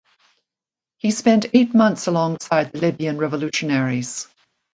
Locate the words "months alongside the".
1.75-2.79